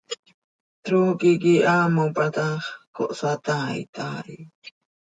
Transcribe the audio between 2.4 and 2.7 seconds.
x,